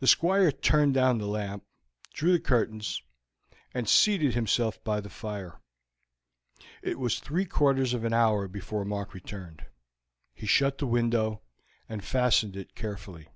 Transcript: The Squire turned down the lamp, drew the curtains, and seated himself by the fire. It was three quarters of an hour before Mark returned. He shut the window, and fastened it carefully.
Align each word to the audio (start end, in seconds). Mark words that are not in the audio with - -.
The 0.00 0.08
Squire 0.08 0.50
turned 0.50 0.94
down 0.94 1.18
the 1.18 1.28
lamp, 1.28 1.62
drew 2.12 2.32
the 2.32 2.40
curtains, 2.40 3.00
and 3.72 3.88
seated 3.88 4.34
himself 4.34 4.82
by 4.82 5.00
the 5.00 5.08
fire. 5.08 5.60
It 6.82 6.98
was 6.98 7.20
three 7.20 7.44
quarters 7.44 7.94
of 7.94 8.02
an 8.02 8.12
hour 8.12 8.48
before 8.48 8.84
Mark 8.84 9.14
returned. 9.14 9.64
He 10.34 10.46
shut 10.46 10.78
the 10.78 10.86
window, 10.88 11.42
and 11.88 12.02
fastened 12.04 12.56
it 12.56 12.74
carefully. 12.74 13.28